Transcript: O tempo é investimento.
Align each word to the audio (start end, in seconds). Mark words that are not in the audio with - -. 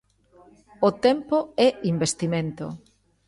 O 0.87 0.89
tempo 1.05 1.37
é 1.65 1.69
investimento. 1.93 2.65